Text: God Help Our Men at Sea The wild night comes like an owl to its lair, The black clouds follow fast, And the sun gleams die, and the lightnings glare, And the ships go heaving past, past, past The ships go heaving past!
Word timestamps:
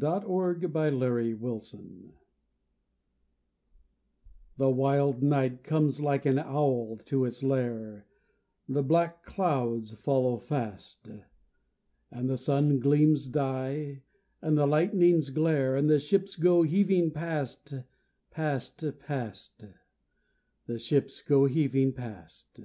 God 0.00 0.22
Help 0.22 0.32
Our 0.64 0.92
Men 0.92 1.54
at 1.56 1.62
Sea 1.62 2.14
The 4.56 4.70
wild 4.70 5.22
night 5.22 5.62
comes 5.62 6.00
like 6.00 6.24
an 6.24 6.38
owl 6.38 6.96
to 7.04 7.26
its 7.26 7.42
lair, 7.42 8.06
The 8.66 8.82
black 8.82 9.22
clouds 9.24 9.92
follow 9.92 10.38
fast, 10.38 11.10
And 12.10 12.30
the 12.30 12.38
sun 12.38 12.78
gleams 12.80 13.26
die, 13.28 14.00
and 14.40 14.56
the 14.56 14.64
lightnings 14.66 15.28
glare, 15.28 15.76
And 15.76 15.90
the 15.90 15.98
ships 15.98 16.34
go 16.36 16.62
heaving 16.62 17.10
past, 17.10 17.74
past, 18.30 18.82
past 19.00 19.66
The 20.64 20.78
ships 20.78 21.20
go 21.20 21.44
heaving 21.44 21.92
past! 21.92 22.58